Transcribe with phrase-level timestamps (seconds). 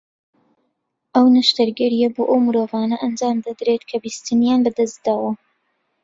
[1.15, 5.31] ئەو نەشتەرگەرییە بۆ ئەو مرۆڤانە ئەنجامدەدرێت کە بیستنیان لە دەست داوە